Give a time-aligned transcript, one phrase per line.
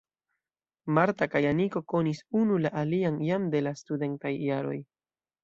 [0.97, 4.77] Marta kaj Aniko konis unu la alian jam de la studentaj jaroj.